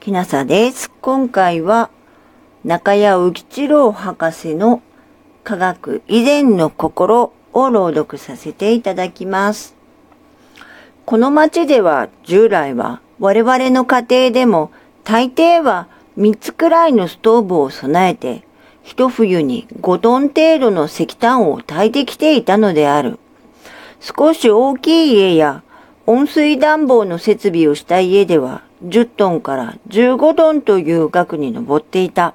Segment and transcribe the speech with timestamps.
[0.00, 0.90] きなさです。
[1.02, 1.90] 今回は
[2.64, 4.80] 中谷浮吉郎博士の
[5.44, 9.74] 科学以前の心を朗読させていただきます。
[11.04, 14.70] この町では従来は我々の家庭でも
[15.04, 18.42] 大抵は3つくらいのストーブを備えて
[18.82, 23.18] 一冬に5トン程度の石炭を炊いてきていたのである。
[24.00, 25.62] 少し大きい家や
[26.06, 32.34] 温水暖房の設備をした家では10トンから15トンという額に上っていた。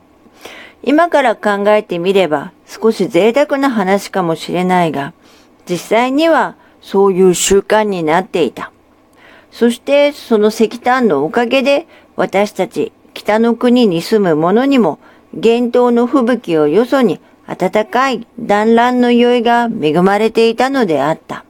[0.84, 5.14] 今から考えてみれば少し贅沢な話かもしれないが、
[5.68, 8.72] 実際にはそういう習慣になっていた。
[9.52, 15.00] そしてその石炭のおかげで私たち北の国に住む者にも
[15.34, 21.46] 厳冬の吹雪をよそに暖かい団らんの酔いが恵まれていたのであった。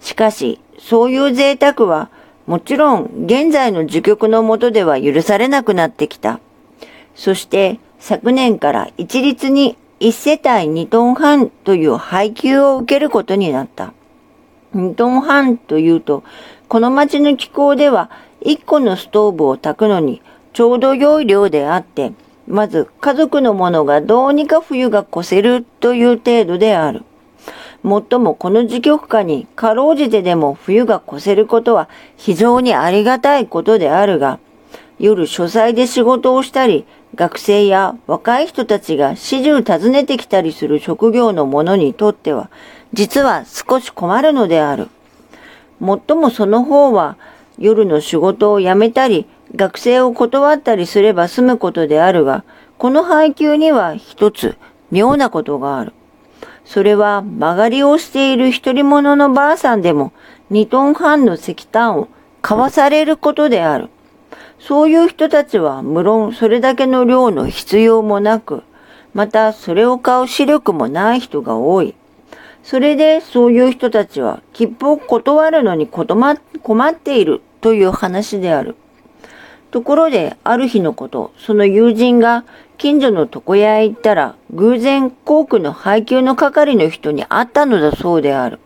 [0.00, 2.10] しかし、そういう贅沢は
[2.46, 6.40] もちろん現在の受局のもとでは許されなくなってきた。
[7.14, 13.92] そして昨年から一律に1世帯2トン半という配給を受けることになった。
[14.74, 16.24] 2トン半というと、
[16.68, 18.10] この町の気候では
[18.42, 22.12] 1個のストーブを炊くのにちょうど良い量であって、
[22.46, 27.04] まず家族のものがどうにか冬が越せるという程度である。
[27.82, 34.38] もっともこの時局下にかろうじてでも冬が越せることは非常にありがたいことであるが、
[34.98, 42.50] 夜書斎で仕事をしたり、学生や若い人たちが始終訪ねてきたりする職業の者にとっては、
[42.92, 44.88] 実は少し困るのである。
[45.78, 47.16] もっともその方は、
[47.58, 52.44] 夜の仕事を辞めたり、学生を断ったりすれば済むことであるが、
[52.76, 54.56] この配給には一つ
[54.90, 55.92] 妙なことがある。
[56.72, 60.12] それは曲がりをしている一人者のばあさんでも
[60.52, 62.06] 2トン半の石炭を
[62.42, 63.88] 買わされることである。
[64.60, 68.62] そういう人たちは無論それだけの量の必要もなく、
[69.14, 71.96] またそれを買う視力もない人が多い。
[72.62, 78.76] それでそういう人たちは切符を断るのに困っているという話である。
[79.70, 82.44] ところで、ある日のこと、その友人が
[82.76, 88.58] 近所の床屋へ行ったら、偶然航空の配給の係の人に会ったのだそうである。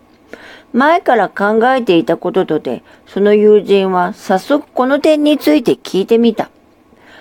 [0.73, 6.51] 前から考えていたこととて、その友人は早速この点について聞いてみた。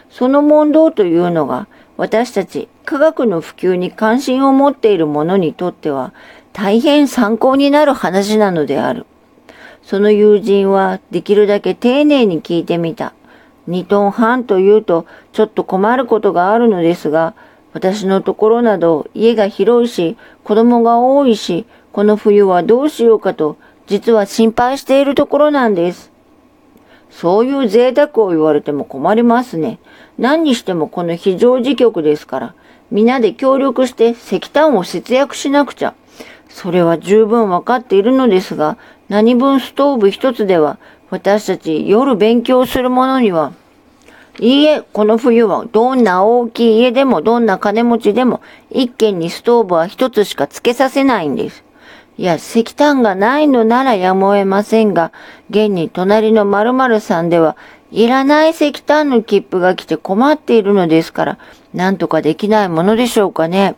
[0.09, 1.67] その問答というのが、
[1.97, 6.13] 私たち科学の普及に関心を持っている者にとっては、
[6.53, 9.05] 大変参考になる話なのである。
[9.83, 13.13] その友人はできるだけ丁寧に聞いてみた。
[13.67, 17.33] 2トン半というとちょっと困ることがあるのですが、
[17.73, 23.57] 私のところなど家が広いし、子供が多いし、この冬はどうしようかと、
[23.87, 26.11] 実は心配しているところなんです。
[27.09, 29.79] そういう贅沢を言われても困りますね。
[30.17, 32.55] 何にしてもこの非常時局ですから、
[32.91, 35.93] 皆で協力して石炭を節約しなくちゃ。
[36.49, 38.77] それは十分わかっているのですが、
[39.09, 40.77] 何分ストーブ一つでは
[41.13, 43.53] 私たち夜勉強する者には、
[44.39, 48.41] いいえ、この冬はどんな大きい家でもどんな金持ちでも
[48.71, 51.63] 一軒にストーブは一つしかつけさせないんです。
[52.17, 55.11] いや、石炭がないのならやむを得ませんが、
[55.51, 57.57] 現に隣の〇〇さんでは、
[57.91, 61.37] いらない石炭の切符が来て困っているのですから、
[61.75, 63.75] なんとかできないものでしょうかね。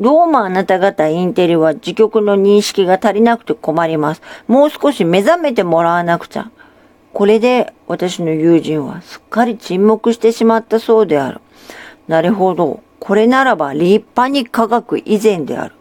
[0.00, 4.22] どうもあなた方インテリは自局の認識が足りなくて困ります。
[4.46, 6.52] もう少し目覚めてもらわなくちゃ。
[7.12, 11.40] これで私の友人はすっかり沈黙してしまったそうである。
[12.06, 12.80] なるほど。
[13.00, 15.74] これならば立派に科学以前である。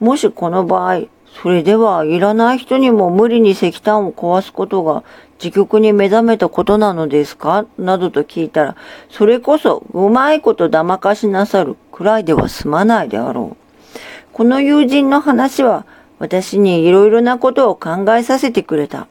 [0.00, 1.04] もしこの場合、
[1.42, 5.04] それではいらない人にも無理に石炭を壊すことが
[5.38, 7.66] 自局に目覚めたことなのですか？
[7.78, 8.76] などと聞いたら、
[9.10, 13.98] それこそうまいこと騙かしなさるくらいでは済まないであろう。
[14.32, 15.84] この友人の話は
[16.18, 19.06] 私にいろいろなことを考えさせてくれた。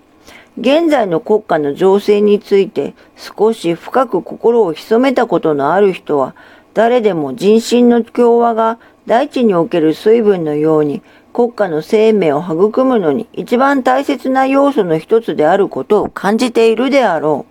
[0.57, 6.33] 現在の国家の情勢について少し深く心を潜めたことのある人は、
[6.73, 11.03] 誰でも人心の共和が大地における水分のように
[11.35, 17.45] 国家の生命を育むのに一番大切な要素の一つであることを感じているであろ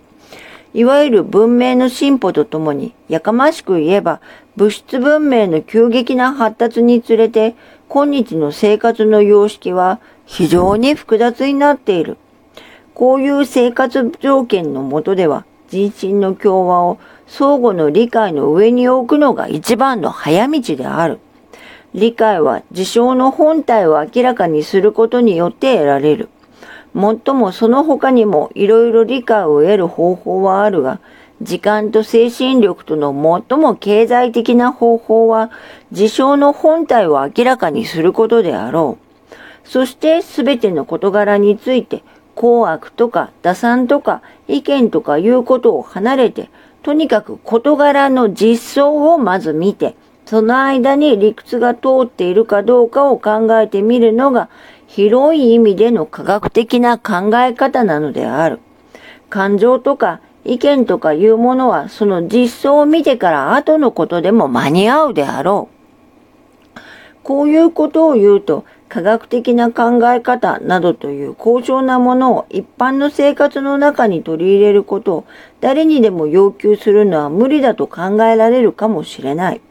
[0.73, 0.75] う。
[0.75, 4.21] いわゆる文明の進歩とともに、やかましく言えば、
[4.55, 7.53] 物質文明の急激な発達につれて、
[7.87, 12.17] 今日の生活の様式は非常に複雑になっている。
[12.95, 16.97] こういう生活条件のもとでは、人心の共和を
[17.27, 21.19] 相互の理解の上に置くのが一番の早道である。
[21.95, 26.27] 理解は事象の本体を明らかにすることによって得られる。
[26.93, 30.99] もっともその他にもいろいろ理解を得る方法はあるが、
[31.41, 33.13] 時間と精神力との
[33.49, 35.51] 最も経済的な方法は、
[35.93, 39.35] 事象の本体を明らかにすることであろう。
[39.63, 42.03] そして全ての事柄について、
[42.35, 46.49] 公悪とか打算とか意見とかいうことを離れて、
[46.83, 54.49] とにかく事柄の実相をまず見て、その間に理屈が通っているかどうかを考えてみるのが
[54.87, 58.59] 広い意味での科学的な考え方なのである。
[59.29, 66.79] 感情とか意見とかいうものはその実相を見てから後のことでも間に合うであろう。
[67.23, 75.25] こういうことを言うと科学的な考え方などという高尚なものを一般の生活の中に取り入れることを
[75.59, 79.61] 誰にでも要求するのは無理だと考えられるかもしれない。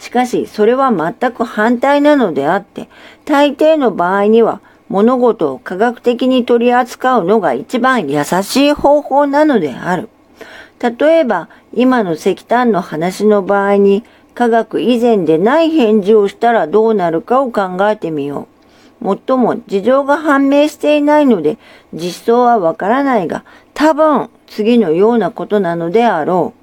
[0.00, 2.88] しかし、それは全く反対なのであって、
[3.24, 10.08] 大抵の場合には、物事を科学的に取り扱うのが一番優しい方法なのである。
[10.80, 14.02] 例えば、今の石炭の話の場合に、
[14.34, 18.48] 科学以前でない返事をしたらどうなるかを考えてみよ
[19.00, 19.04] う。
[19.04, 21.58] もっとも事情が判明していないので
[21.92, 26.59] 実相はわからないが多分次のようなことなのであろう。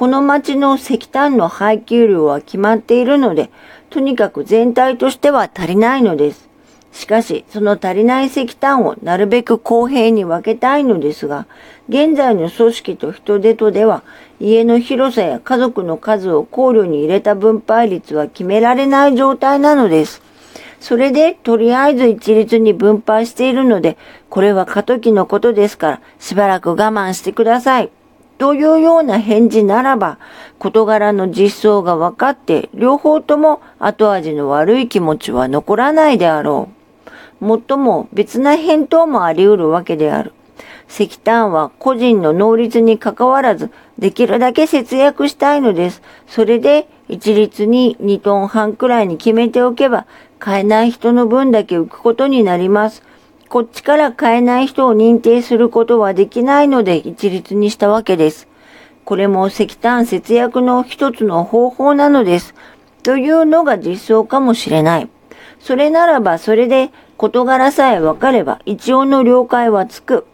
[0.00, 3.50] この町の石炭の配給量は決まっているので、
[3.90, 6.48] とにかく全体としては足りないのです。
[6.90, 11.46] しかし、その足りない石炭をなるべく公平に分けたいのですが、
[11.90, 14.02] 現在の組織と人手とでは、
[14.40, 20.22] 家の広さや家族の数を考慮に入れた分配率は決められない状態なのです。
[20.80, 23.98] それで、とりあえず一律に分配しているので、
[24.30, 27.90] これは過渡期のことですから、しばらく我慢してください。
[28.40, 30.18] というような返事ならば、
[30.58, 36.70] 事柄の実相が分かって、両方とも後味の悪い気持ちは残らないであろ
[37.42, 37.44] う。
[37.44, 40.32] もっとも別な返答もあり得るわけである。
[40.88, 46.00] 石炭は個人の能率に関わらず、できるだけ節約したいのです。
[46.26, 50.06] それで、一律に2トン半くらいに決めておけば、
[50.38, 53.02] 買えない人の分だけ浮くことになります。
[53.50, 58.46] こっちから買えない人を認定することはできないので一律にしたわけです。
[59.04, 62.54] これも石炭節約の一つの方法なのです。
[63.02, 65.08] というのが実装かもしれない。
[65.58, 70.26] それならばそれで事柄さえ分かれば一応の了解はつく。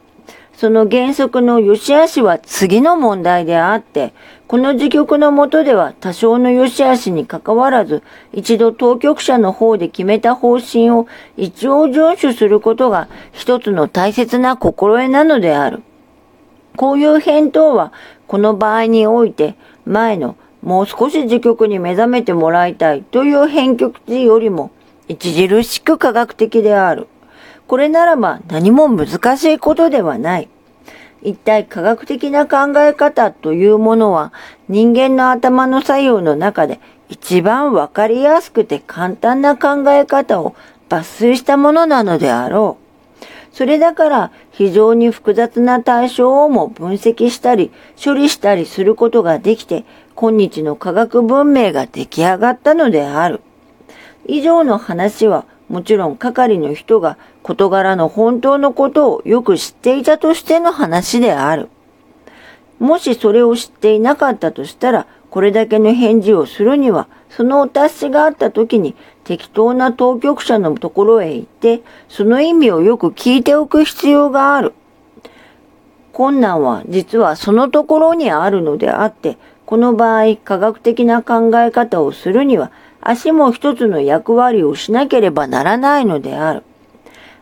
[0.57, 4.15] その原則の良し悪しは次の問題であって、
[4.47, 15.83] この時局のもとでは多少の良し悪しに関わらず、一度当局者の方で決めた方針を一応遵守することが一つの大切な心得なのである。
[16.75, 17.93] こういう返答は、
[18.27, 24.71] この場合において、前のもう少し時局に目覚めてもらいたいという編曲時よりも
[25.11, 27.09] 著しく科学的である。
[27.67, 30.49] これならば何も難しいことではない。
[31.23, 34.33] 一体科学的な考え方というものは
[34.69, 36.79] 人間の頭の作用の中で
[37.09, 40.55] 一番わかりやすくて簡単な考え方を
[40.89, 42.87] 抜粋したものなのであろう。
[43.53, 47.73] それだから非常に複雑な対象をも分析したり
[48.03, 49.85] 処理したりすることができて
[50.15, 53.41] 今日の科学文明が出来上がったのである。
[54.27, 61.69] 以上の話はもちろん係の人が事柄の本当のことをよく知っていたとしての話である。
[62.79, 74.75] もしそれを知っていなかったとしたら、これだけの返事をするには、そのお達しがあった時に適当な当局者のところへ行って、その意味をよく聞いておく必要がある。
[76.13, 79.37] 困難は実はそのところにあるのであって、
[79.67, 82.71] この場合科学的な考え方をするには
[83.09, 86.65] 足も一つの役割をしなければならないのである。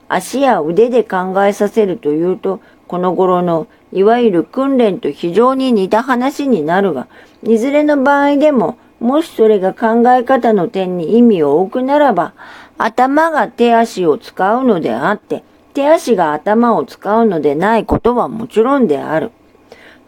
[0.08, 7.06] 足や腕で考えさせるというと、この頃のいわゆる訓練と非常に似た話になるが、
[7.42, 12.34] いずれの場合でも、もしそれが考え方の点に意味を置くならば、
[12.76, 19.30] 頭が手足を使うのであって、手足が頭を使うのでないことはもちろんである。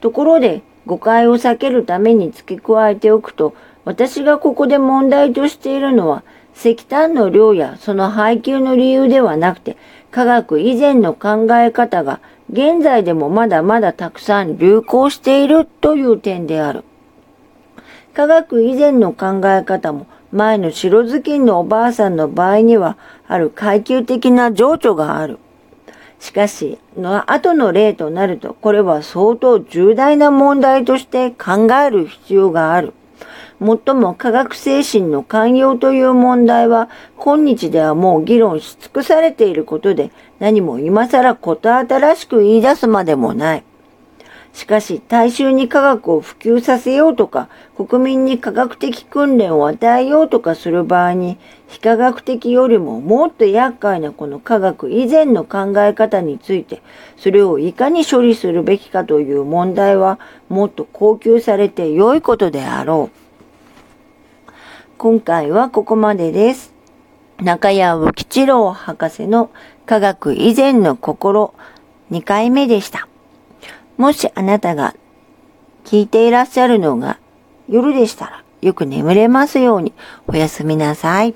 [0.03, 6.23] ところで、誤解を避けるために付け加えておくと、私がここで問題としているのは、
[6.55, 9.76] 石炭の量やその配給の理由ではなくて、
[10.11, 16.85] 科学以前の考え方が現在でもまだまだたくさん流行しているという点である。
[18.14, 22.97] 科学以前の考え方も前の白頭巾のおばあさんの場合には
[23.28, 25.38] ある階級的な情緒がある。
[26.18, 32.94] しかし、の後の例となると、これは相当重大な問題として考える必要がある。
[33.58, 43.64] もっとも科学精神の寛容という問題は今日ではもう議論し尽くされていることで何も今更こと新しく言い出すまでもない。
[44.57, 51.37] しかし、大衆に科学を普及させようとか、国民に科学的訓練を与えようとかする場合に、
[51.69, 56.81] 非科学的よりももっと厄介なこの科学以前の考え方について、
[57.19, 64.51] それをいかに処理するべきかという問題は、もっと高級されて良いことであろう。
[64.97, 66.73] 今回はここまでです。
[67.43, 69.51] 中谷浮吉郎博士の
[69.85, 71.53] 科学以前の心
[72.11, 73.07] 2回目でした。
[73.97, 74.95] もしあなたが
[75.85, 77.19] 聞いていらっしゃるのが
[77.69, 79.93] 夜でしたらよく眠れますように
[80.26, 81.35] おやすみなさい。